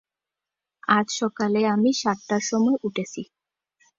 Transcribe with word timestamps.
আজ 0.89 1.07
সকালে 1.19 1.61
আমি 1.73 1.91
সাতটার 2.01 2.43
সময় 2.49 2.77
উঠেছি। 2.83 3.21